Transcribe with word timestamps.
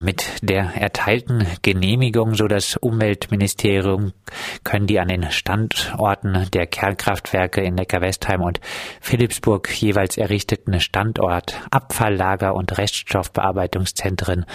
Mit 0.00 0.48
der 0.48 0.80
erteilten 0.80 1.44
Genehmigung, 1.62 2.36
so 2.36 2.46
das 2.46 2.76
Umweltministerium, 2.76 4.12
können 4.62 4.86
die 4.86 5.00
an 5.00 5.08
den 5.08 5.28
Standorten 5.32 6.46
der 6.52 6.68
Kernkraftwerke 6.68 7.62
in 7.62 7.74
Neckarwestheim 7.74 8.40
und 8.40 8.60
Philipsburg 9.00 9.68
jeweils 9.68 10.16
errichteten 10.16 10.78
Standort 10.78 11.60
Abfalllager 11.72 12.54
und 12.54 12.78
Reststoffbearbeitungszentren 12.78 14.46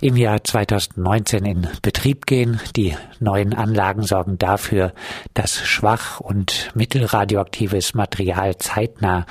im 0.00 0.16
Jahr 0.16 0.42
2019 0.42 1.44
in 1.44 1.68
Betrieb 1.82 2.24
gehen. 2.24 2.58
Die 2.74 2.96
neuen 3.20 3.52
Anlagen 3.52 4.04
sorgen 4.04 4.38
dafür, 4.38 4.94
dass 5.34 5.58
schwach 5.58 6.18
und 6.18 6.70
mittelradioaktives 6.74 7.92
Material 7.92 8.56
zeitnah 8.56 9.26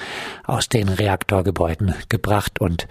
aus 0.45 0.69
den 0.69 0.87
Reaktorgebäuden 0.87 1.95
gebracht 2.09 2.61
und 2.61 2.87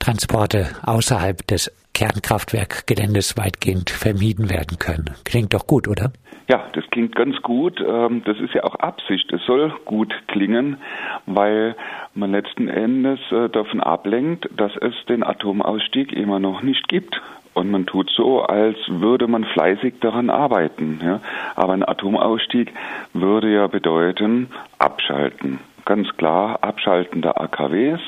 Transporte 0.00 0.68
außerhalb 0.82 1.46
des 1.46 1.70
Kernkraftwerkgeländes 1.94 3.38
weitgehend 3.38 3.90
vermieden 3.90 4.50
werden 4.50 4.78
können. 4.78 5.14
Klingt 5.24 5.54
doch 5.54 5.66
gut, 5.66 5.88
oder? 5.88 6.12
Ja, 6.48 6.64
das 6.74 6.84
klingt 6.90 7.16
ganz 7.16 7.40
gut. 7.40 7.80
Ähm, 7.80 8.22
das 8.24 8.38
ist 8.38 8.52
ja 8.52 8.64
auch 8.64 8.74
Absicht. 8.74 9.32
Es 9.32 9.42
soll 9.46 9.72
gut 9.86 10.12
klingen, 10.26 10.76
weil 11.24 11.74
man 12.14 12.32
letzten 12.32 12.68
Endes 12.68 13.20
äh, 13.32 13.48
davon 13.48 13.80
ablenkt, 13.80 14.48
dass 14.54 14.72
es 14.76 14.94
den 15.08 15.22
Atomausstieg 15.22 16.12
immer 16.12 16.40
noch 16.40 16.62
nicht 16.62 16.88
gibt. 16.88 17.22
Und 17.54 17.70
man 17.70 17.86
tut 17.86 18.10
so, 18.10 18.42
als 18.42 18.76
würde 18.88 19.28
man 19.28 19.44
fleißig 19.44 20.00
daran 20.00 20.28
arbeiten. 20.28 21.00
Ja? 21.02 21.20
Aber 21.54 21.72
ein 21.72 21.88
Atomausstieg 21.88 22.72
würde 23.12 23.50
ja 23.50 23.68
bedeuten, 23.68 24.50
abschalten 24.78 25.60
ganz 25.84 26.08
klar 26.16 26.58
Abschalten 26.62 27.22
der 27.22 27.40
AKWs 27.40 28.00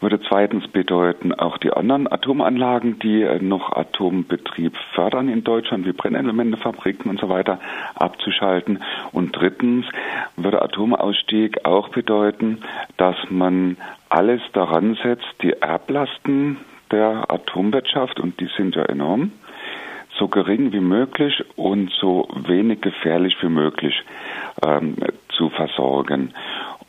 würde 0.00 0.20
zweitens 0.20 0.68
bedeuten, 0.68 1.32
auch 1.32 1.58
die 1.58 1.72
anderen 1.72 2.10
Atomanlagen, 2.10 2.98
die 2.98 3.26
noch 3.40 3.72
Atombetrieb 3.72 4.76
fördern 4.94 5.28
in 5.28 5.44
Deutschland, 5.44 5.86
wie 5.86 5.92
Brennelementefabriken 5.92 7.10
und 7.10 7.20
so 7.20 7.28
weiter, 7.28 7.58
abzuschalten. 7.94 8.82
Und 9.12 9.36
drittens 9.36 9.86
würde 10.36 10.62
Atomausstieg 10.62 11.64
auch 11.64 11.88
bedeuten, 11.88 12.58
dass 12.96 13.16
man 13.30 13.76
alles 14.08 14.40
daran 14.52 14.96
setzt, 15.02 15.26
die 15.42 15.52
Erblasten 15.52 16.58
der 16.90 17.24
Atomwirtschaft, 17.28 18.20
und 18.20 18.38
die 18.40 18.48
sind 18.56 18.76
ja 18.76 18.84
enorm, 18.84 19.32
so 20.18 20.28
gering 20.28 20.72
wie 20.72 20.80
möglich 20.80 21.44
und 21.56 21.90
so 21.90 22.28
wenig 22.46 22.80
gefährlich 22.80 23.36
wie 23.40 23.48
möglich 23.48 23.94
ähm, 24.64 24.96
zu 25.36 25.50
versorgen. 25.50 26.32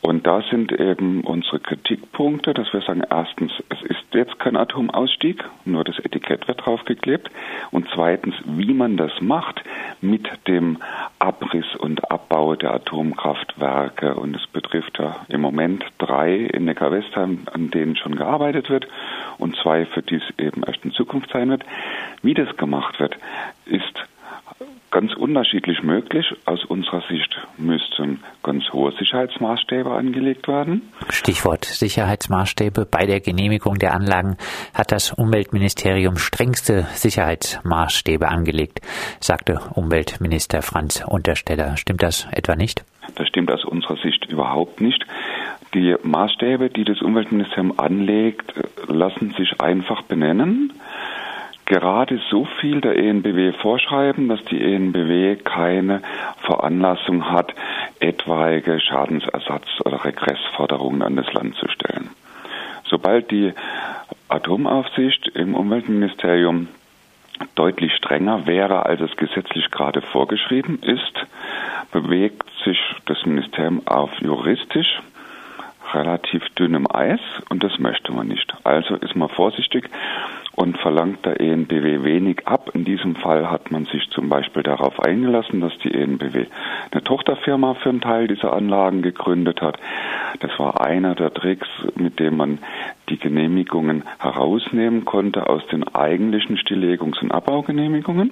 Und 0.05 0.27
da 0.27 0.43
sind 0.51 0.71
eben 0.71 1.21
unsere 1.21 1.59
Kritikpunkte, 1.59 2.53
dass 2.53 2.71
wir 2.73 2.81
sagen, 2.81 3.01
erstens, 3.09 3.51
es 3.69 3.81
ist 3.81 4.03
jetzt 4.13 4.37
kein 4.37 4.55
Atomausstieg, 4.55 5.43
nur 5.65 5.83
das 5.83 5.97
Etikett 5.97 6.47
wird 6.47 6.63
draufgeklebt. 6.63 7.31
Und 7.71 7.87
zweitens, 7.91 8.35
wie 8.45 8.75
man 8.75 8.97
das 8.97 9.19
macht 9.19 9.63
mit 10.01 10.29
dem 10.47 10.77
Abriss 11.17 11.65
und 11.79 12.11
Abbau 12.11 12.53
der 12.55 12.75
Atomkraftwerke. 12.75 14.13
Und 14.13 14.35
es 14.35 14.45
betrifft 14.45 14.99
ja 14.99 15.25
im 15.27 15.41
Moment 15.41 15.83
drei 15.97 16.35
in 16.35 16.65
Neckar-Westheim, 16.65 17.39
an 17.51 17.71
denen 17.71 17.95
schon 17.95 18.15
gearbeitet 18.15 18.69
wird 18.69 18.87
und 19.39 19.55
zwei, 19.55 19.87
für 19.87 20.03
die 20.03 20.17
es 20.17 20.37
eben 20.37 20.61
erst 20.67 20.85
in 20.85 20.91
Zukunft 20.91 21.31
sein 21.31 21.49
wird. 21.49 21.63
Wie 22.21 22.35
das 22.35 22.55
gemacht 22.57 22.99
wird, 22.99 23.17
ist 23.65 24.05
ganz 24.95 25.13
unterschiedlich 25.13 25.83
möglich. 25.83 26.25
Aus 26.45 26.63
unserer 26.63 27.01
Sicht 27.09 27.37
müssten 27.57 28.23
ganz 28.43 28.63
hohe 28.71 28.93
Sicherheitsmaßstäbe 28.93 29.91
angelegt 29.91 30.47
werden. 30.47 30.83
Stichwort 31.09 31.65
Sicherheitsmaßstäbe. 31.65 32.87
Bei 32.89 33.05
der 33.05 33.19
Genehmigung 33.19 33.75
der 33.75 33.93
Anlagen 33.93 34.37
hat 34.73 34.93
das 34.93 35.11
Umweltministerium 35.11 36.15
strengste 36.15 36.83
Sicherheitsmaßstäbe 36.93 38.29
angelegt, 38.29 38.79
sagte 39.19 39.59
Umweltminister 39.73 40.61
Franz 40.61 41.03
Untersteller. 41.05 41.75
Stimmt 41.75 42.01
das 42.01 42.29
etwa 42.31 42.55
nicht? 42.55 42.85
Das 43.15 43.27
stimmt 43.27 43.51
aus 43.51 43.65
unserer 43.65 43.97
Sicht 43.97 44.23
überhaupt 44.31 44.79
nicht. 44.79 45.05
Die 45.73 45.93
Maßstäbe, 46.03 46.69
die 46.69 46.85
das 46.85 47.01
Umweltministerium 47.01 47.77
anlegt, 47.77 48.53
lassen 48.87 49.35
sich 49.37 49.59
einfach 49.59 50.03
benennen 50.03 50.71
gerade 51.65 52.19
so 52.29 52.45
viel 52.59 52.81
der 52.81 52.97
ENBW 52.97 53.53
vorschreiben, 53.53 54.27
dass 54.27 54.43
die 54.45 54.61
ENBW 54.61 55.35
keine 55.37 56.01
Veranlassung 56.41 57.31
hat, 57.31 57.53
etwaige 57.99 58.79
Schadensersatz- 58.79 59.81
oder 59.83 60.05
Regressforderungen 60.05 61.01
an 61.01 61.15
das 61.15 61.31
Land 61.33 61.55
zu 61.55 61.67
stellen. 61.67 62.09
Sobald 62.85 63.31
die 63.31 63.53
Atomaufsicht 64.29 65.27
im 65.29 65.55
Umweltministerium 65.55 66.67
deutlich 67.55 67.93
strenger 67.95 68.45
wäre, 68.45 68.85
als 68.85 69.01
es 69.01 69.15
gesetzlich 69.17 69.71
gerade 69.71 70.01
vorgeschrieben 70.01 70.79
ist, 70.81 71.13
bewegt 71.91 72.45
sich 72.63 72.79
das 73.05 73.25
Ministerium 73.25 73.81
auf 73.85 74.11
juristisch 74.21 75.01
relativ 75.93 76.43
dünnem 76.55 76.87
Eis 76.91 77.19
und 77.49 77.63
das 77.63 77.79
möchte 77.79 78.11
man 78.11 78.27
nicht. 78.27 78.53
Also 78.63 78.95
ist 78.95 79.15
man 79.15 79.29
vorsichtig 79.29 79.89
und 80.55 80.77
verlangt 80.77 81.25
der 81.25 81.39
ENBW 81.39 82.03
wenig 82.03 82.47
ab. 82.47 82.71
In 82.73 82.85
diesem 82.85 83.15
Fall 83.15 83.51
hat 83.51 83.71
man 83.71 83.85
sich 83.85 84.09
zum 84.09 84.29
Beispiel 84.29 84.63
darauf 84.63 84.99
eingelassen, 84.99 85.59
dass 85.59 85.77
die 85.79 85.93
ENBW 85.93 86.45
eine 86.91 87.03
Tochterfirma 87.03 87.75
für 87.75 87.89
einen 87.89 88.01
Teil 88.01 88.27
dieser 88.27 88.53
Anlagen 88.53 89.01
gegründet 89.01 89.61
hat. 89.61 89.77
Das 90.39 90.57
war 90.57 90.81
einer 90.81 91.15
der 91.15 91.33
Tricks, 91.33 91.67
mit 91.95 92.19
dem 92.19 92.37
man 92.37 92.59
die 93.09 93.17
Genehmigungen 93.17 94.03
herausnehmen 94.19 95.05
konnte 95.05 95.49
aus 95.49 95.65
den 95.67 95.83
eigentlichen 95.93 96.57
Stilllegungs- 96.57 97.21
und 97.21 97.31
Abbaugenehmigungen. 97.31 98.31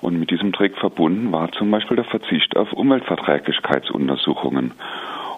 Und 0.00 0.18
mit 0.18 0.30
diesem 0.30 0.52
Trick 0.52 0.76
verbunden 0.76 1.32
war 1.32 1.52
zum 1.52 1.70
Beispiel 1.70 1.96
der 1.96 2.04
Verzicht 2.04 2.56
auf 2.56 2.72
Umweltverträglichkeitsuntersuchungen 2.72 4.72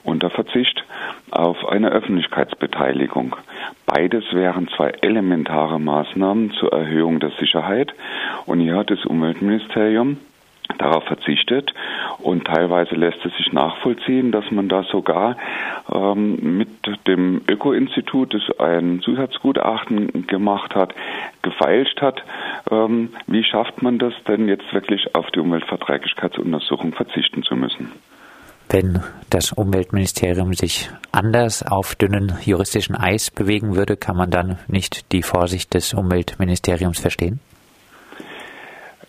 und 0.04 0.22
der 0.22 0.30
Verzicht 0.30 0.84
auf 1.30 1.68
eine 1.68 1.91
Öffentlichkeitsbeteiligung. 1.91 3.36
Beides 3.86 4.25
wären 4.32 4.69
zwei 4.69 4.91
elementare 5.02 5.78
Maßnahmen 5.78 6.52
zur 6.52 6.72
Erhöhung 6.72 7.20
der 7.20 7.30
Sicherheit. 7.38 7.94
Und 8.47 8.60
hier 8.60 8.76
hat 8.76 8.91
das 8.91 9.04
Umweltministerium 9.04 10.19
darauf 10.78 11.04
verzichtet. 11.04 11.72
Und 12.19 12.47
teilweise 12.47 12.94
lässt 12.94 13.24
es 13.24 13.36
sich 13.36 13.53
nachvollziehen, 13.53 14.32
dass 14.32 14.50
man 14.50 14.69
da 14.69 14.82
sogar 14.84 15.36
ähm, 15.92 16.58
mit 16.58 16.69
dem 17.06 17.42
Öko-Institut, 17.48 18.34
das 18.34 18.58
ein 18.58 19.00
Zusatzgutachten 19.00 20.26
gemacht 20.26 20.74
hat, 20.74 20.94
gefeilscht 21.42 22.00
hat, 22.00 22.22
ähm, 22.70 23.10
wie 23.26 23.44
schafft 23.44 23.82
man 23.82 23.98
das 23.98 24.14
denn 24.26 24.48
jetzt 24.48 24.72
wirklich 24.72 25.14
auf 25.14 25.30
die 25.30 25.41
Umweltverträglichkeitsuntersuchung 25.41 26.92
verzichten 26.92 27.42
zu 27.42 27.56
müssen 27.56 27.92
wenn 28.74 28.98
das 29.30 29.52
Umweltministerium 29.52 30.52
sich 30.52 30.90
anders 31.12 31.64
auf 31.64 31.94
dünnen 31.94 32.32
juristischen 32.44 32.96
Eis 32.96 33.30
bewegen 33.30 33.76
würde, 33.76 33.96
kann 33.96 34.16
man 34.16 34.32
dann 34.32 34.58
nicht 34.66 35.12
die 35.12 35.22
Vorsicht 35.22 35.74
des 35.74 35.94
Umweltministeriums 35.94 36.98
verstehen? 36.98 37.38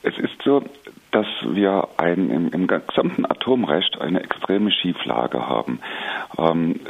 Es 0.03 0.15
ist 0.19 0.39
so, 0.43 0.63
dass 1.11 1.25
wir 1.47 1.87
ein, 1.97 2.29
im, 2.29 2.49
im 2.49 2.67
gesamten 2.67 3.25
Atomrecht 3.25 3.99
eine 3.99 4.21
extreme 4.21 4.71
Schieflage 4.71 5.49
haben. 5.49 5.79
Ähm, 6.37 6.81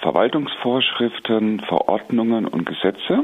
Verwaltungsvorschriften, 0.00 1.60
Verordnungen 1.60 2.48
und 2.48 2.66
Gesetze 2.66 3.22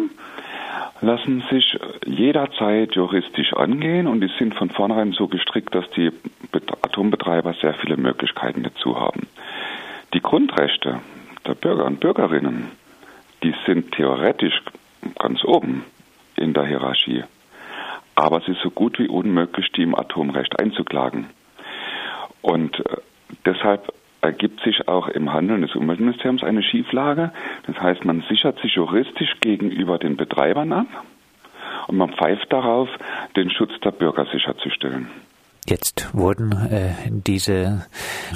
lassen 1.00 1.43
sich 1.50 1.78
jederzeit 2.06 2.94
juristisch 2.94 3.53
angehen 3.53 4.06
und 4.06 4.21
die 4.21 4.31
sind 4.38 4.55
von 4.55 4.71
vornherein 4.71 5.12
so 5.12 5.28
gestrickt, 5.28 5.75
dass 5.75 5.88
die 5.91 6.12
Atombetreiber 6.82 7.55
sehr 7.60 7.75
viele 7.75 7.97
Möglichkeiten 7.97 8.62
dazu 8.62 8.99
haben. 8.99 9.27
Die 10.15 10.21
Grundrechte 10.21 11.00
der 11.47 11.54
Bürger 11.54 11.84
und 11.84 12.00
Bürgerinnen, 12.00 12.71
die 13.43 13.54
sind 13.66 13.93
theoretisch 13.93 14.62
ganz 15.19 15.44
oben 15.44 15.84
in 16.37 16.54
der 16.54 16.66
Hierarchie. 16.66 17.25
Aber 18.15 18.39
es 18.39 18.48
ist 18.48 18.60
so 18.63 18.71
gut 18.71 18.98
wie 18.98 19.09
unmöglich, 19.09 19.72
die 19.72 19.83
im 19.83 19.95
Atomrecht 19.95 20.59
einzuklagen. 20.59 21.27
Und 22.42 22.78
äh, 22.78 22.97
deshalb 23.45 23.92
ergibt 24.24 24.60
sich 24.60 24.88
auch 24.88 25.09
im 25.09 25.32
Handeln 25.32 25.62
des 25.62 25.74
Umweltministeriums 25.74 26.42
eine 26.42 26.62
Schieflage. 26.62 27.30
Das 27.66 27.78
heißt, 27.78 28.04
man 28.04 28.24
sichert 28.28 28.59
sich 28.60 28.74
juristisch 28.74 29.34
gegenüber 29.41 29.98
den 29.98 30.16
Betreibern 30.16 30.72
ab 30.72 30.86
und 31.88 31.97
man 31.97 32.12
pfeift 32.12 32.53
darauf, 32.53 32.88
den 33.36 33.50
Schutz 33.50 33.72
der 33.84 33.91
Bürger 33.91 34.26
sicherzustellen. 34.32 35.09
Jetzt 35.66 36.10
wurden 36.12 36.53
äh, 36.53 36.92
diese 37.10 37.86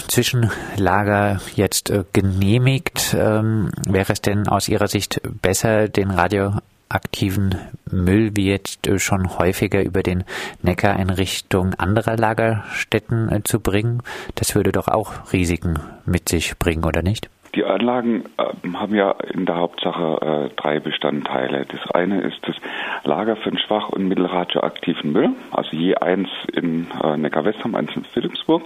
Zwischenlager 0.08 1.40
jetzt 1.56 1.90
äh, 1.90 2.04
genehmigt. 2.12 3.14
Ähm, 3.18 3.70
wäre 3.86 4.12
es 4.12 4.22
denn 4.22 4.48
aus 4.48 4.68
Ihrer 4.68 4.88
Sicht 4.88 5.20
besser, 5.42 5.88
den 5.88 6.10
Radio 6.10 6.52
aktiven 6.88 7.54
Müll 7.90 8.30
wie 8.34 8.48
jetzt 8.48 8.86
äh, 8.86 8.98
schon 8.98 9.38
häufiger 9.38 9.82
über 9.82 10.02
den 10.02 10.24
Neckar 10.62 10.98
in 10.98 11.10
Richtung 11.10 11.74
anderer 11.74 12.16
Lagerstätten 12.16 13.30
äh, 13.30 13.42
zu 13.42 13.60
bringen. 13.60 14.02
Das 14.34 14.54
würde 14.54 14.72
doch 14.72 14.88
auch 14.88 15.32
Risiken 15.32 15.78
mit 16.06 16.28
sich 16.28 16.58
bringen, 16.58 16.84
oder 16.84 17.02
nicht? 17.02 17.28
Die 17.54 17.64
Anlagen 17.64 18.24
äh, 18.36 18.68
haben 18.74 18.94
ja 18.94 19.12
in 19.32 19.46
der 19.46 19.56
Hauptsache 19.56 20.50
drei 20.56 20.80
Bestandteile. 20.80 21.64
Das 21.66 21.90
eine 21.92 22.20
ist 22.20 22.38
das 22.42 22.56
Lager 23.04 23.36
für 23.36 23.50
den 23.50 23.58
schwach- 23.58 23.88
und 23.88 24.08
mittelradioaktiven 24.08 25.12
Müll, 25.12 25.30
also 25.50 25.70
je 25.72 25.94
eins 25.96 26.28
in 26.52 26.86
äh, 27.02 27.16
Neckar-Westheim, 27.16 27.74
eins 27.74 27.94
in 27.96 28.04
Philipsburg. 28.04 28.62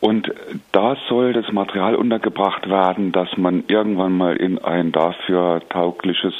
Und 0.00 0.32
da 0.72 0.96
soll 1.08 1.34
das 1.34 1.52
Material 1.52 1.94
untergebracht 1.94 2.68
werden, 2.68 3.12
dass 3.12 3.36
man 3.36 3.64
irgendwann 3.66 4.16
mal 4.16 4.36
in 4.36 4.58
ein 4.58 4.92
dafür 4.92 5.60
taugliches 5.68 6.34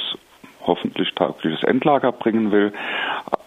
hoffentlich 0.70 1.12
taugliches 1.14 1.64
Endlager 1.64 2.12
bringen 2.12 2.52
will. 2.52 2.72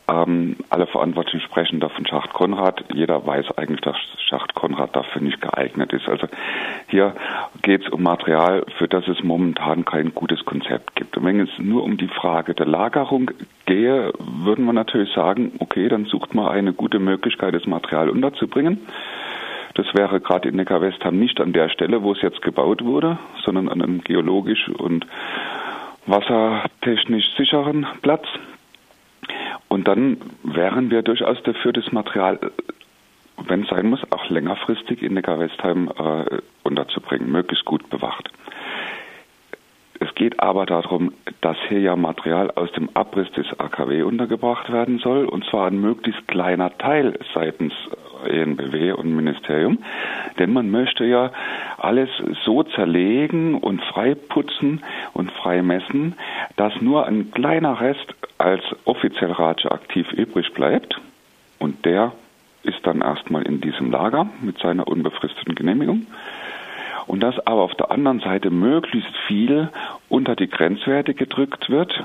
Ähm, 0.10 0.58
alle 0.70 0.86
Verantwortlichen 0.86 1.40
sprechen 1.40 1.80
da 1.80 1.88
von 1.88 2.06
Schacht 2.06 2.34
Konrad. 2.34 2.84
Jeder 2.94 3.26
weiß 3.26 3.58
eigentlich, 3.58 3.80
dass 3.82 3.96
Schacht 4.28 4.54
Konrad 4.54 4.94
dafür 4.96 5.22
nicht 5.22 5.40
geeignet 5.40 5.94
ist. 5.94 6.10
Also 6.10 6.28
hier 6.88 7.16
geht 7.62 7.84
es 7.86 7.90
um 7.90 8.04
Material, 8.04 8.66
für 8.78 8.90
das 8.90 9.08
es 9.08 9.24
momentan 9.24 9.86
kein 9.86 10.14
gutes 10.14 10.44
Konzept 10.44 10.96
gibt. 10.96 11.16
Und 11.16 11.24
wenn 11.24 11.40
es 11.40 11.50
nur 11.58 11.84
um 11.84 11.96
die 11.96 12.10
Frage 12.10 12.54
der 12.54 12.66
Lagerung 12.66 13.32
gehe, 13.66 14.12
würden 14.20 14.66
wir 14.66 14.74
natürlich 14.74 15.14
sagen, 15.14 15.54
okay, 15.60 15.88
dann 15.88 16.04
sucht 16.06 16.36
man 16.36 16.50
eine 16.50 16.74
gute 16.74 17.00
Möglichkeit, 17.00 17.54
das 17.54 17.66
Material 17.66 18.10
unterzubringen. 18.10 18.82
Das 19.76 19.88
wäre 19.94 20.20
gerade 20.20 20.50
in 20.50 20.58
Neckar-Westheim 20.58 21.18
nicht 21.18 21.40
an 21.40 21.54
der 21.54 21.70
Stelle, 21.70 22.04
wo 22.04 22.12
es 22.12 22.22
jetzt 22.22 22.42
gebaut 22.42 22.84
wurde, 22.84 23.18
sondern 23.44 23.70
an 23.70 23.82
einem 23.82 24.04
geologisch 24.04 24.70
und 24.70 25.08
wassertechnisch 26.06 27.36
sicheren 27.38 27.86
Platz. 28.02 28.26
Und 29.68 29.88
dann 29.88 30.18
wären 30.44 30.92
wir 30.92 31.02
durchaus 31.02 31.42
dafür, 31.44 31.74
das 31.74 31.92
Material, 31.92 32.40
wenn 33.38 33.64
es 33.64 33.70
sein 33.70 33.88
muss, 33.88 34.02
auch 34.12 34.30
längerfristig 34.30 35.02
in 35.02 35.16
Neckar-Westheim 35.16 35.90
äh, 35.90 36.42
unterzubringen, 36.64 37.32
möglichst 37.32 37.66
gut 37.66 37.90
bewacht. 37.90 38.30
Es 40.00 40.14
geht 40.16 40.40
aber 40.40 40.66
darum, 40.66 41.14
dass 41.42 41.58
hier 41.70 41.80
ja 41.80 41.96
Material 41.96 42.52
aus 42.52 42.72
dem 42.74 42.90
Abriss 42.94 43.32
des 43.32 43.48
AKW 43.58 44.04
untergebracht 44.04 44.72
werden 44.72 45.00
soll, 45.00 45.26
und 45.26 45.46
zwar 45.46 45.68
ein 45.68 45.80
möglichst 45.80 46.28
kleiner 46.28 46.78
Teil 46.78 47.18
seitens 47.34 47.74
ENBW 48.28 48.94
und 48.94 49.16
Ministerium. 49.16 49.80
Denn 50.40 50.54
man 50.54 50.70
möchte 50.72 51.06
ja 51.06 51.32
alles 51.78 52.10
so 52.44 52.64
zerlegen 52.64 53.56
und 53.56 53.82
freiputzen 53.82 54.84
und 55.14 55.32
freimessen, 55.32 56.16
dass 56.56 56.74
nur 56.82 57.06
ein 57.06 57.32
kleiner 57.32 57.82
Rest 57.82 58.16
als 58.38 58.64
offiziell 58.86 59.32
radioaktiv 59.32 60.12
übrig 60.12 60.54
bleibt. 60.54 61.00
Und 61.60 61.86
der 61.86 62.14
ist 62.64 62.80
dann 62.84 63.02
erstmal 63.02 63.44
in 63.44 63.62
diesem 63.62 63.92
Lager 63.92 64.28
mit 64.42 64.58
seiner 64.60 64.88
unbefristeten 64.88 65.56
Genehmigung. 65.56 66.08
Und 67.06 67.22
dass 67.22 67.46
aber 67.46 67.62
auf 67.62 67.76
der 67.76 67.92
anderen 67.92 68.22
Seite 68.22 68.50
möglichst 68.50 69.16
viel 69.28 69.70
unter 70.10 70.36
die 70.36 70.50
Grenzwerte 70.50 71.14
gedrückt 71.14 71.70
wird, 71.70 72.04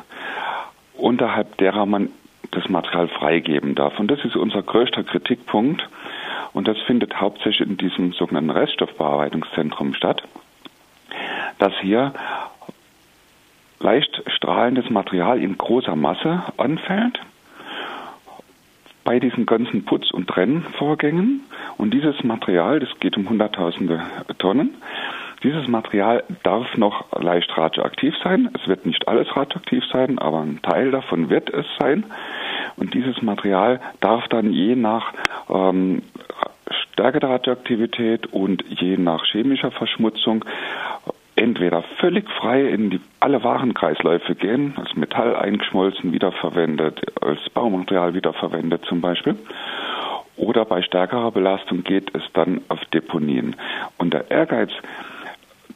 unterhalb 0.97 1.57
derer 1.59 1.87
man 1.87 2.11
das 2.51 2.69
Material 2.69 3.09
freigeben 3.09 3.75
darf. 3.75 3.99
Und 3.99 4.11
das 4.11 4.25
ist 4.25 4.37
unser 4.37 4.63
größter 4.63 5.05
Kritikpunkt. 5.05 5.89
Und 6.53 6.69
das 6.69 6.79
findet 6.87 7.21
hauptsächlich 7.21 7.69
in 7.69 7.77
diesem 7.77 8.13
sogenannten 8.13 8.51
Reststoffbearbeitungszentrum 8.51 9.95
statt, 9.95 10.23
dass 11.59 11.73
hier 11.81 12.13
leicht 13.81 14.23
strahlendes 14.27 14.91
Material 14.91 15.41
in 15.41 15.57
großer 15.57 15.97
Masse 15.97 16.43
anfällt 16.57 17.21
bei 19.05 19.21
diesen 19.21 19.47
ganzen 19.47 19.85
Putz- 19.85 20.11
und 20.11 20.29
Trennvorgängen. 20.29 21.45
Und 21.77 21.95
dieses 21.95 22.23
Material, 22.25 22.81
das 22.81 22.91
geht 23.01 23.17
um 23.17 23.29
Hunderttausende 23.29 24.03
Tonnen, 24.39 24.75
dieses 25.45 25.69
Material 25.69 26.25
darf 26.43 26.77
noch 26.77 27.07
leicht 27.13 27.57
radioaktiv 27.57 28.15
sein. 28.25 28.51
Es 28.55 28.67
wird 28.67 28.87
nicht 28.87 29.07
alles 29.07 29.29
radioaktiv 29.37 29.85
sein, 29.93 30.19
aber 30.19 30.41
ein 30.41 30.61
Teil 30.63 30.91
davon 30.91 31.31
wird 31.31 31.49
es 31.51 31.65
sein. 31.79 32.05
Und 32.77 32.95
dieses 32.95 33.23
Material 33.23 33.81
darf 34.01 34.27
dann 34.29 34.53
je 34.53 34.75
nach 34.75 35.13
ähm, 35.49 36.03
Stärke 36.99 37.21
der 37.21 37.31
Radioaktivität 37.31 38.27
und 38.33 38.65
je 38.69 38.97
nach 38.97 39.25
chemischer 39.25 39.71
Verschmutzung 39.71 40.45
entweder 41.37 41.85
völlig 42.01 42.29
frei 42.29 42.67
in 42.67 42.91
die, 42.91 43.01
alle 43.21 43.45
Warenkreisläufe 43.45 44.35
gehen, 44.35 44.75
als 44.77 44.97
Metall 44.97 45.37
eingeschmolzen, 45.37 46.13
wiederverwendet, 46.13 47.01
als 47.23 47.39
Baumaterial 47.51 48.15
wiederverwendet 48.15 48.85
zum 48.87 49.01
Beispiel. 49.01 49.37
Oder 50.37 50.65
bei 50.65 50.83
stärkerer 50.83 51.31
Belastung 51.31 51.85
geht 51.85 52.13
es 52.17 52.23
dann 52.33 52.63
auf 52.69 52.85
Deponien. 52.87 53.55
Und 53.97 54.13
der 54.13 54.29
Ehrgeiz 54.33 54.71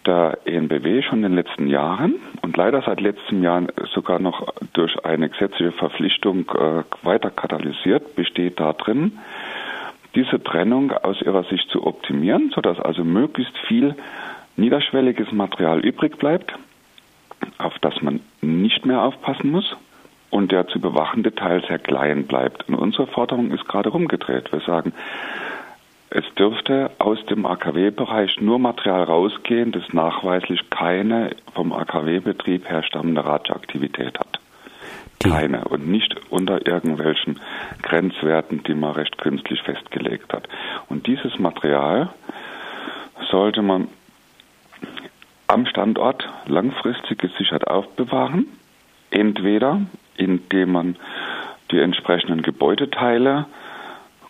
der 0.04 0.38
ENBW 0.44 1.02
schon 1.02 1.18
in 1.18 1.22
den 1.22 1.34
letzten 1.36 1.68
Jahren 1.68 2.16
und 2.42 2.56
leider 2.56 2.82
seit 2.82 3.00
letztem 3.00 3.44
Jahr 3.44 3.62
sogar 3.94 4.18
noch 4.18 4.52
durch 4.72 5.04
eine 5.04 5.28
gesetzliche 5.28 5.70
Verpflichtung 5.70 6.50
äh, 6.50 6.82
weiter 7.06 7.30
katalysiert, 7.30 8.16
besteht 8.16 8.58
darin, 8.58 9.18
diese 10.14 10.42
Trennung 10.42 10.92
aus 10.92 11.20
ihrer 11.22 11.44
Sicht 11.44 11.68
zu 11.70 11.86
optimieren, 11.86 12.50
sodass 12.54 12.78
also 12.78 13.04
möglichst 13.04 13.56
viel 13.66 13.94
niederschwelliges 14.56 15.32
Material 15.32 15.80
übrig 15.80 16.18
bleibt, 16.18 16.52
auf 17.58 17.78
das 17.80 18.00
man 18.02 18.20
nicht 18.40 18.84
mehr 18.84 19.02
aufpassen 19.02 19.50
muss 19.50 19.76
und 20.30 20.52
der 20.52 20.66
zu 20.68 20.80
bewachende 20.80 21.34
Teil 21.34 21.62
sehr 21.66 21.78
klein 21.78 22.26
bleibt. 22.26 22.68
Und 22.68 22.74
unsere 22.74 23.06
Forderung 23.06 23.50
ist 23.50 23.66
gerade 23.66 23.90
rumgedreht. 23.90 24.52
Wir 24.52 24.60
sagen, 24.60 24.92
es 26.10 26.24
dürfte 26.34 26.90
aus 26.98 27.24
dem 27.26 27.46
AKW-Bereich 27.46 28.40
nur 28.40 28.58
Material 28.58 29.04
rausgehen, 29.04 29.72
das 29.72 29.92
nachweislich 29.92 30.68
keine 30.68 31.30
vom 31.54 31.72
AKW-Betrieb 31.72 32.68
herstammende 32.68 33.24
Radioaktivität 33.24 34.18
hat. 34.18 34.31
Keine 35.22 35.64
und 35.64 35.88
nicht 35.88 36.14
unter 36.30 36.66
irgendwelchen 36.66 37.40
Grenzwerten, 37.82 38.62
die 38.64 38.74
man 38.74 38.92
recht 38.92 39.18
künstlich 39.18 39.62
festgelegt 39.62 40.32
hat. 40.32 40.48
Und 40.88 41.06
dieses 41.06 41.38
Material 41.38 42.10
sollte 43.30 43.62
man 43.62 43.88
am 45.46 45.66
Standort 45.66 46.28
langfristig 46.46 47.18
gesichert 47.18 47.66
aufbewahren, 47.66 48.46
entweder 49.10 49.82
indem 50.16 50.72
man 50.72 50.96
die 51.70 51.80
entsprechenden 51.80 52.42
Gebäudeteile 52.42 53.46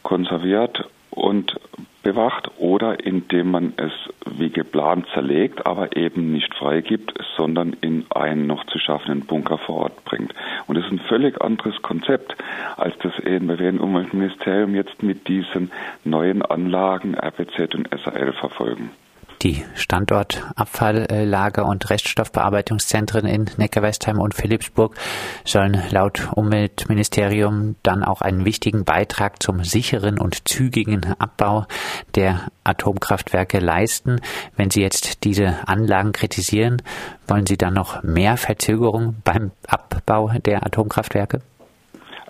konserviert 0.03 0.85
und 1.13 1.55
bewacht 2.03 2.51
oder 2.59 3.05
indem 3.05 3.51
man 3.53 3.75
es 3.77 3.93
wie 4.27 4.51
geplant 4.51 5.07
zerlegt, 5.15 5.67
aber 5.67 5.97
eben 5.97 6.33
nicht 6.33 6.53
freigibt, 6.55 7.15
sondern 7.37 7.75
in 7.81 8.07
einen 8.11 8.47
noch 8.47 8.65
zu 8.67 8.79
schaffenden 8.79 9.25
Bunker 9.27 9.59
vor 9.59 9.77
Ort 9.77 10.05
bringt. 10.05 10.35
Und 10.67 10.77
das 10.77 10.85
ist 10.87 10.93
ein 10.93 10.99
völlig 10.99 11.41
anderes 11.41 11.81
Konzept, 11.83 12.37
als 12.77 12.97
das 12.99 13.19
ENBW 13.21 13.69
und 13.69 13.81
Umweltministerium 13.81 14.75
jetzt 14.75 15.03
mit 15.03 15.29
diesen 15.29 15.71
neuen 16.05 16.43
Anlagen 16.43 17.15
RPZ 17.15 17.75
und 17.75 17.89
SAL 18.05 18.33
verfolgen. 18.33 18.91
Die 19.43 19.65
Standortabfalllager 19.75 21.67
und 21.67 21.91
Reststoffbearbeitungszentren 21.91 23.27
in 23.27 23.51
Neckarwestheim 23.57 24.21
und 24.21 24.35
Philipsburg 24.35 24.95
sollen 25.45 25.83
laut 25.91 26.29
Umweltministerium 26.33 27.75
dann 27.83 28.05
auch 28.05 28.21
einen 28.21 28.45
wichtigen 28.45 28.85
Beitrag 28.85 29.43
zum 29.43 29.65
sicheren 29.65 30.21
und 30.21 30.49
zügigen 30.49 31.15
Abbau 31.19 31.67
der 32.15 32.53
Atomkraftwerke 32.63 33.59
leisten. 33.59 34.21
Wenn 34.57 34.71
Sie 34.71 34.81
jetzt 34.81 35.25
diese 35.25 35.57
Anlagen 35.67 36.13
kritisieren, 36.13 36.81
wollen 37.27 37.47
Sie 37.47 37.59
dann 37.59 37.75
noch 37.75 38.05
mehr 38.05 38.37
Verzögerung 38.37 39.17
beim 39.25 39.51
Abbau 39.67 40.31
der 40.47 40.65
Atomkraftwerke? 40.65 41.41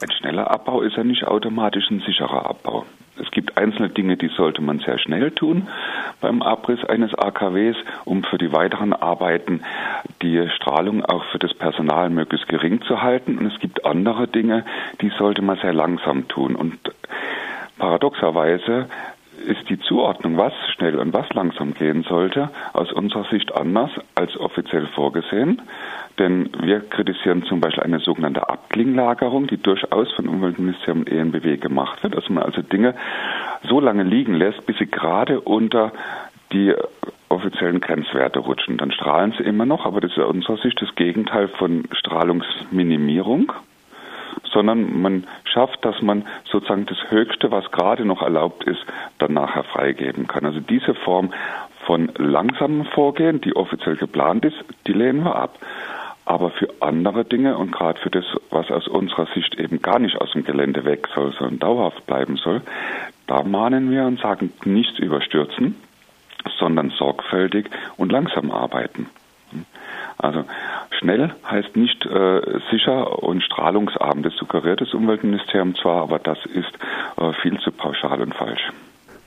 Ein 0.00 0.10
schneller 0.18 0.50
Abbau 0.50 0.80
ist 0.80 0.96
ja 0.96 1.04
nicht 1.04 1.24
automatisch 1.24 1.90
ein 1.90 2.02
sicherer 2.06 2.46
Abbau. 2.46 2.86
Es 3.22 3.30
gibt 3.30 3.56
einzelne 3.56 3.88
Dinge, 3.88 4.16
die 4.16 4.28
sollte 4.28 4.60
man 4.60 4.80
sehr 4.80 4.98
schnell 4.98 5.30
tun 5.30 5.68
beim 6.20 6.42
Abriss 6.42 6.84
eines 6.84 7.14
AKWs, 7.14 7.76
um 8.04 8.24
für 8.24 8.36
die 8.36 8.52
weiteren 8.52 8.92
Arbeiten 8.92 9.62
die 10.22 10.48
Strahlung 10.56 11.04
auch 11.04 11.24
für 11.26 11.38
das 11.38 11.54
Personal 11.54 12.10
möglichst 12.10 12.48
gering 12.48 12.82
zu 12.82 13.00
halten. 13.00 13.38
Und 13.38 13.46
es 13.46 13.60
gibt 13.60 13.86
andere 13.86 14.26
Dinge, 14.26 14.64
die 15.00 15.10
sollte 15.10 15.40
man 15.40 15.56
sehr 15.58 15.72
langsam 15.72 16.26
tun. 16.26 16.56
Und 16.56 16.78
paradoxerweise 17.78 18.86
ist 19.46 19.68
die 19.68 19.78
Zuordnung, 19.80 20.36
was 20.36 20.52
schnell 20.74 20.98
und 20.98 21.12
was 21.12 21.28
langsam 21.32 21.74
gehen 21.74 22.04
sollte, 22.04 22.50
aus 22.72 22.92
unserer 22.92 23.24
Sicht 23.24 23.54
anders 23.54 23.90
als 24.14 24.36
offiziell 24.38 24.86
vorgesehen. 24.94 25.62
Denn 26.18 26.50
wir 26.60 26.80
kritisieren 26.80 27.42
zum 27.44 27.60
Beispiel 27.60 27.82
eine 27.82 27.98
sogenannte 27.98 28.48
Abklinglagerung, 28.48 29.46
die 29.46 29.56
durchaus 29.56 30.12
von 30.12 30.28
Umweltministerium 30.28 31.00
und 31.00 31.10
ENBW 31.10 31.56
gemacht 31.56 32.02
wird, 32.02 32.14
dass 32.14 32.28
man 32.28 32.44
also 32.44 32.62
Dinge 32.62 32.94
so 33.68 33.80
lange 33.80 34.02
liegen 34.02 34.34
lässt, 34.34 34.64
bis 34.66 34.76
sie 34.78 34.86
gerade 34.86 35.40
unter 35.40 35.92
die 36.52 36.74
offiziellen 37.28 37.80
Grenzwerte 37.80 38.40
rutschen. 38.40 38.76
Dann 38.76 38.92
strahlen 38.92 39.34
sie 39.38 39.44
immer 39.44 39.64
noch, 39.64 39.86
aber 39.86 40.00
das 40.00 40.12
ist 40.12 40.18
aus 40.18 40.34
unserer 40.34 40.58
Sicht 40.58 40.80
das 40.82 40.94
Gegenteil 40.94 41.48
von 41.48 41.84
Strahlungsminimierung 41.92 43.52
sondern 44.52 45.00
man 45.00 45.26
schafft, 45.44 45.84
dass 45.84 46.00
man 46.02 46.24
sozusagen 46.44 46.86
das 46.86 46.98
Höchste, 47.10 47.50
was 47.50 47.70
gerade 47.70 48.04
noch 48.04 48.22
erlaubt 48.22 48.64
ist, 48.64 48.84
dann 49.18 49.32
nachher 49.34 49.64
freigeben 49.64 50.26
kann. 50.26 50.44
Also 50.44 50.60
diese 50.60 50.94
Form 50.94 51.32
von 51.86 52.10
langsamem 52.16 52.84
Vorgehen, 52.84 53.40
die 53.40 53.56
offiziell 53.56 53.96
geplant 53.96 54.44
ist, 54.44 54.56
die 54.86 54.92
lehnen 54.92 55.24
wir 55.24 55.36
ab. 55.36 55.58
Aber 56.24 56.50
für 56.50 56.68
andere 56.80 57.24
Dinge 57.24 57.56
und 57.56 57.72
gerade 57.72 57.98
für 57.98 58.10
das, 58.10 58.24
was 58.50 58.70
aus 58.70 58.86
unserer 58.86 59.26
Sicht 59.34 59.56
eben 59.56 59.82
gar 59.82 59.98
nicht 59.98 60.20
aus 60.20 60.30
dem 60.32 60.44
Gelände 60.44 60.84
weg 60.84 61.08
soll, 61.14 61.32
sondern 61.32 61.58
dauerhaft 61.58 62.06
bleiben 62.06 62.36
soll, 62.36 62.62
da 63.26 63.42
mahnen 63.42 63.90
wir 63.90 64.04
und 64.04 64.20
sagen, 64.20 64.52
nichts 64.64 64.98
überstürzen, 65.00 65.76
sondern 66.58 66.90
sorgfältig 66.90 67.70
und 67.96 68.12
langsam 68.12 68.52
arbeiten. 68.52 69.08
Also 70.18 70.44
schnell 71.02 71.34
heißt 71.44 71.76
nicht 71.76 72.06
äh, 72.06 72.40
sicher 72.70 73.22
und 73.22 73.42
strahlungsarm. 73.42 74.22
Das 74.22 74.34
suggeriert 74.36 74.80
das 74.80 74.94
Umweltministerium 74.94 75.74
zwar, 75.74 76.02
aber 76.02 76.18
das 76.18 76.38
ist 76.46 76.72
äh, 77.18 77.32
viel 77.42 77.58
zu 77.60 77.72
pauschal 77.72 78.22
und 78.22 78.34
falsch. 78.34 78.70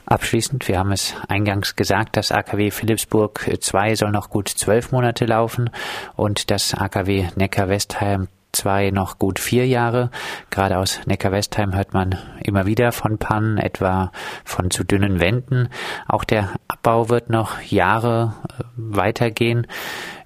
Abschließend, 0.08 0.68
wir 0.68 0.78
haben 0.80 0.92
es 0.92 1.16
eingangs 1.30 1.76
gesagt, 1.76 2.16
das 2.16 2.32
AKW 2.32 2.70
Philipsburg 2.70 3.40
2 3.60 3.96
soll 3.96 4.12
noch 4.12 4.30
gut 4.30 4.50
zwölf 4.50 4.92
Monate 4.92 5.26
laufen 5.26 5.72
und 6.16 6.52
das 6.52 6.76
AKW 6.76 7.26
Neckar-Westheim 7.36 8.28
2 8.56 8.92
noch 8.92 9.20
gut 9.20 9.40
vier 9.40 9.68
Jahre. 9.68 10.12
Gerade 10.50 10.78
aus 10.78 11.02
Neckar-Westheim 11.06 11.76
hört 11.76 11.94
man 11.94 12.18
immer 12.44 12.66
wieder 12.66 12.92
von 12.92 13.18
Pannen, 13.18 13.58
etwa 13.58 14.12
von 14.44 14.72
zu 14.72 14.84
dünnen 14.84 15.20
Wänden. 15.20 15.70
Auch 16.08 16.24
der 16.24 16.52
Abbau 16.68 17.10
wird 17.10 17.30
noch 17.30 17.62
Jahre 17.62 18.34
äh, 18.48 18.64
weitergehen. 18.76 19.68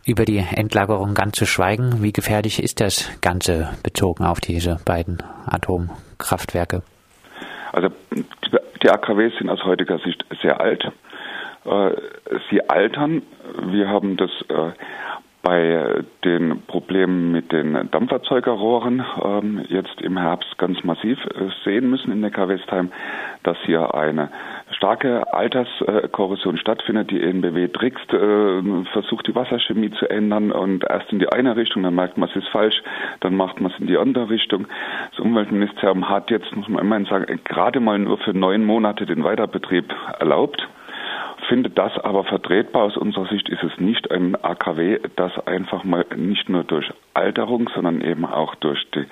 Über 0.09 0.25
die 0.25 0.43
Endlagerung 0.55 1.13
ganz 1.13 1.37
zu 1.37 1.45
schweigen, 1.45 2.01
wie 2.01 2.11
gefährlich 2.11 2.63
ist 2.63 2.81
das 2.81 3.21
Ganze 3.21 3.69
bezogen 3.83 4.25
auf 4.25 4.39
diese 4.39 4.79
beiden 4.83 5.21
Atomkraftwerke? 5.45 6.81
Also 7.71 7.89
die 8.81 8.89
AKWs 8.89 9.37
sind 9.37 9.51
aus 9.51 9.63
heutiger 9.65 9.99
Sicht 9.99 10.25
sehr 10.41 10.59
alt. 10.59 10.83
Äh, 11.63 11.91
sie 12.49 12.67
altern. 12.67 13.21
Wir 13.67 13.87
haben 13.87 14.17
das 14.17 14.31
äh, 14.47 14.71
bei 15.43 16.03
den 16.23 16.63
Problemen 16.63 17.31
mit 17.31 17.51
den 17.51 17.89
Dampferzeugerrohren 17.91 19.05
ähm, 19.23 19.63
jetzt 19.69 20.01
im 20.01 20.17
Herbst 20.17 20.57
ganz 20.57 20.83
massiv 20.83 21.17
äh, 21.25 21.49
sehen 21.63 21.89
müssen 21.89 22.11
in 22.11 22.21
Neckar-Westheim, 22.21 22.91
dass 23.43 23.57
hier 23.65 23.93
eine 23.93 24.31
starke 24.79 25.31
Alterskorrosion 25.33 26.57
stattfindet. 26.57 27.11
Die 27.11 27.21
ENBW 27.21 27.67
trickst, 27.67 28.13
äh, 28.13 28.85
versucht 28.93 29.27
die 29.27 29.35
Wasserchemie 29.35 29.91
zu 29.91 30.09
ändern 30.09 30.53
und 30.53 30.85
erst 30.85 31.11
in 31.11 31.19
die 31.19 31.29
eine 31.29 31.57
Richtung, 31.57 31.83
dann 31.83 31.95
merkt 31.95 32.17
man, 32.17 32.29
es 32.29 32.35
ist 32.37 32.47
falsch, 32.47 32.81
dann 33.19 33.35
macht 33.35 33.59
man 33.59 33.71
es 33.71 33.79
in 33.79 33.87
die 33.87 33.97
andere 33.97 34.29
Richtung. 34.29 34.67
Das 35.11 35.19
Umweltministerium 35.19 36.07
hat 36.07 36.31
jetzt, 36.31 36.55
muss 36.55 36.69
man 36.69 36.81
immerhin 36.81 37.05
sagen, 37.05 37.41
gerade 37.43 37.81
mal 37.81 37.99
nur 37.99 38.17
für 38.19 38.33
neun 38.33 38.65
Monate 38.65 39.05
den 39.05 39.23
Weiterbetrieb 39.23 39.93
erlaubt 40.17 40.65
finde 41.47 41.71
das 41.71 41.97
aber 41.97 42.25
vertretbar. 42.25 42.83
Aus 42.83 42.95
unserer 42.95 43.25
Sicht 43.25 43.49
ist 43.49 43.63
es 43.63 43.79
nicht 43.79 44.11
ein 44.11 44.35
AKW, 44.35 44.99
das 45.15 45.31
einfach 45.47 45.83
mal 45.83 46.05
nicht 46.15 46.47
nur 46.47 46.63
durch 46.63 46.87
Alterung, 47.15 47.69
sondern 47.73 48.01
eben 48.01 48.25
auch 48.25 48.53
durch 48.55 48.79
die 48.91 49.05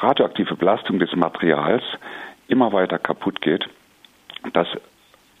radioaktive 0.00 0.54
Belastung 0.54 0.98
des 0.98 1.16
Materials 1.16 1.82
immer 2.46 2.74
weiter 2.74 2.98
kaputt 2.98 3.40
geht. 3.40 3.66
Das 4.52 4.68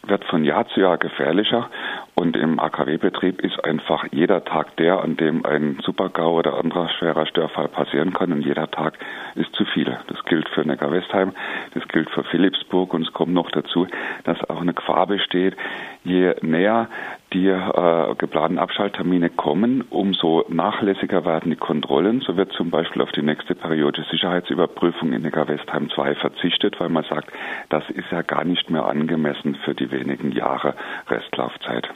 wird 0.08 0.24
von 0.24 0.44
Jahr 0.44 0.66
zu 0.68 0.80
Jahr 0.80 0.98
gefährlicher 0.98 1.68
und 2.14 2.36
im 2.36 2.58
AKW-Betrieb 2.58 3.42
ist 3.42 3.62
einfach 3.64 4.06
jeder 4.12 4.44
Tag 4.44 4.76
der, 4.76 5.02
an 5.02 5.16
dem 5.16 5.44
ein 5.44 5.78
Supergau 5.82 6.34
oder 6.34 6.58
anderer 6.58 6.88
schwerer 6.88 7.26
Störfall 7.26 7.68
passieren 7.68 8.12
kann 8.12 8.32
und 8.32 8.42
jeder 8.42 8.70
Tag 8.70 8.94
ist 9.34 9.52
zu 9.54 9.64
viel. 9.64 9.96
Das 10.06 10.24
gilt 10.24 10.48
für 10.50 10.62
Neckar-Westheim, 10.62 11.32
das 11.74 11.86
gilt 11.88 12.10
für 12.10 12.24
Philipsburg 12.24 12.94
und 12.94 13.02
es 13.02 13.12
kommt 13.12 13.32
noch 13.32 13.50
dazu, 13.50 13.86
dass 14.24 14.42
auch 14.48 14.60
eine 14.60 14.74
Gefahr 14.74 15.06
besteht, 15.06 15.56
je 16.04 16.34
näher 16.42 16.88
die 17.32 17.48
äh, 17.48 18.14
geplanten 18.16 18.58
Abschalttermine 18.58 19.30
kommen, 19.30 19.84
umso 19.90 20.44
nachlässiger 20.48 21.24
werden 21.24 21.50
die 21.50 21.56
Kontrollen. 21.56 22.20
So 22.20 22.36
wird 22.36 22.52
zum 22.52 22.70
Beispiel 22.70 23.02
auf 23.02 23.12
die 23.12 23.22
nächste 23.22 23.54
Periode 23.54 24.04
Sicherheitsüberprüfung 24.10 25.12
in 25.12 25.22
Neckar-Westheim 25.22 25.90
2 25.90 26.14
verzichtet, 26.14 26.78
weil 26.78 26.88
man 26.88 27.04
sagt, 27.04 27.32
das 27.68 27.88
ist 27.90 28.10
ja 28.10 28.22
gar 28.22 28.44
nicht 28.44 28.70
mehr 28.70 28.86
angemessen 28.86 29.56
für 29.64 29.74
die 29.74 29.90
wenigen 29.90 30.32
Jahre 30.32 30.74
Restlaufzeit. 31.08 31.88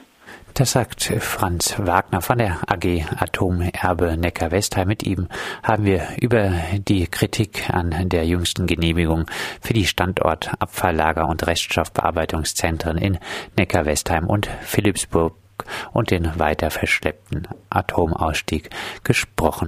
Das 0.53 0.73
sagt 0.73 1.03
Franz 1.19 1.75
Wagner 1.77 2.21
von 2.21 2.37
der 2.37 2.59
AG 2.67 3.05
Atomerbe 3.17 4.17
Neckar-Westheim. 4.17 4.87
Mit 4.87 5.03
ihm 5.03 5.27
haben 5.63 5.85
wir 5.85 6.09
über 6.19 6.51
die 6.73 7.07
Kritik 7.07 7.69
an 7.69 8.09
der 8.09 8.25
jüngsten 8.25 8.67
Genehmigung 8.67 9.25
für 9.61 9.73
die 9.73 9.87
Standortabfalllager 9.87 11.27
und 11.27 11.47
Reststoffbearbeitungszentren 11.47 12.97
in 12.97 13.17
Neckar-Westheim 13.57 14.27
und 14.27 14.49
Philipsburg 14.61 15.35
und 15.93 16.11
den 16.11 16.37
weiter 16.39 16.69
verschleppten 16.69 17.47
Atomausstieg 17.69 18.69
gesprochen. 19.03 19.59